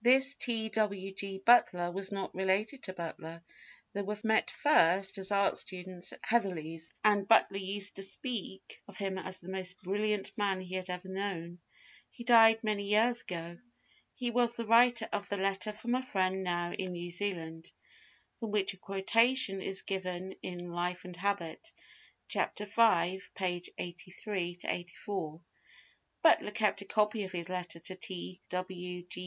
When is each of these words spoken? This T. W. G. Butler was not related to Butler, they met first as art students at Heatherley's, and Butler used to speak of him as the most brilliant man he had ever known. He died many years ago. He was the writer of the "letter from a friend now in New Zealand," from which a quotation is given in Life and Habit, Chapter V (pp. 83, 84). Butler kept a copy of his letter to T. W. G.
This 0.00 0.34
T. 0.36 0.70
W. 0.70 1.12
G. 1.12 1.42
Butler 1.44 1.90
was 1.90 2.10
not 2.10 2.34
related 2.34 2.84
to 2.84 2.94
Butler, 2.94 3.44
they 3.92 4.02
met 4.24 4.50
first 4.50 5.18
as 5.18 5.30
art 5.30 5.58
students 5.58 6.14
at 6.14 6.20
Heatherley's, 6.24 6.90
and 7.04 7.28
Butler 7.28 7.58
used 7.58 7.96
to 7.96 8.02
speak 8.02 8.80
of 8.88 8.96
him 8.96 9.18
as 9.18 9.40
the 9.40 9.50
most 9.50 9.82
brilliant 9.82 10.32
man 10.38 10.62
he 10.62 10.74
had 10.76 10.88
ever 10.88 11.08
known. 11.10 11.58
He 12.08 12.24
died 12.24 12.64
many 12.64 12.84
years 12.86 13.20
ago. 13.20 13.58
He 14.14 14.30
was 14.30 14.56
the 14.56 14.64
writer 14.64 15.06
of 15.12 15.28
the 15.28 15.36
"letter 15.36 15.70
from 15.70 15.94
a 15.94 16.02
friend 16.02 16.42
now 16.42 16.72
in 16.72 16.92
New 16.92 17.10
Zealand," 17.10 17.70
from 18.40 18.52
which 18.52 18.72
a 18.72 18.78
quotation 18.78 19.60
is 19.60 19.82
given 19.82 20.34
in 20.40 20.72
Life 20.72 21.04
and 21.04 21.14
Habit, 21.18 21.72
Chapter 22.28 22.64
V 22.64 23.20
(pp. 23.36 23.68
83, 23.76 24.60
84). 24.64 25.42
Butler 26.22 26.52
kept 26.52 26.80
a 26.80 26.86
copy 26.86 27.22
of 27.24 27.32
his 27.32 27.50
letter 27.50 27.80
to 27.80 27.94
T. 27.94 28.40
W. 28.48 29.02
G. 29.06 29.22